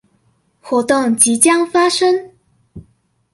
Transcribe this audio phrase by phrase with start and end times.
[0.59, 2.31] 活動即將發生